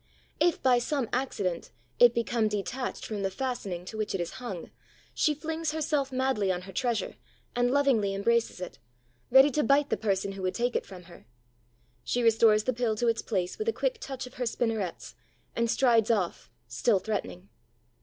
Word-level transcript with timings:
If, 0.39 0.63
by 0.63 0.79
some 0.79 1.07
accident, 1.13 1.69
it 1.99 2.15
become 2.15 2.47
detached 2.47 3.05
from 3.05 3.21
the 3.21 3.29
fastening 3.29 3.85
to 3.85 3.97
which 3.99 4.15
it 4.15 4.19
is 4.19 4.31
hung, 4.41 4.71
she 5.13 5.35
flings 5.35 5.73
herself 5.73 6.11
madly 6.11 6.51
on 6.51 6.61
her 6.63 6.71
treasure 6.73 7.17
and 7.55 7.69
lovingly 7.69 8.15
embraces 8.15 8.59
it, 8.59 8.79
ready 9.29 9.51
to 9.51 9.61
bite 9.63 9.91
the 9.91 9.97
person 9.97 10.31
who 10.31 10.41
would 10.41 10.55
take 10.55 10.75
it 10.75 10.87
from 10.87 11.03
her. 11.03 11.27
She 12.03 12.23
restores 12.23 12.63
the 12.63 12.73
pill 12.73 12.95
to 12.95 13.07
its 13.09 13.21
place 13.21 13.59
with 13.59 13.69
a 13.69 13.73
quick 13.73 13.99
touch 13.99 14.25
of 14.25 14.33
her 14.41 14.47
spinnerets, 14.47 15.13
and 15.55 15.69
strides 15.69 16.09
off, 16.09 16.49
still 16.67 16.97
threatening. 16.97 17.49